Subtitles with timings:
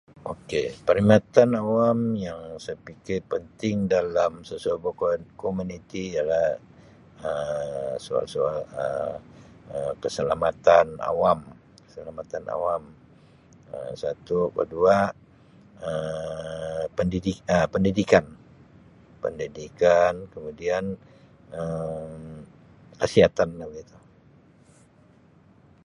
[0.33, 6.47] Okay, perkhidmatan awam yang saya pikir penting dalam sesebuah ke-komuniti ialah
[7.29, 9.19] Um soal-soal Um
[10.03, 11.39] keselamatan awam,
[11.85, 12.83] keselamatan awam
[13.75, 14.39] Um satu.
[14.57, 14.97] Kedua
[15.89, 18.25] Um pendidi-[Um] pendidikan,
[19.23, 20.83] pendidikan kemudian
[21.59, 22.23] Um
[23.01, 23.97] kesihatan lah begitu.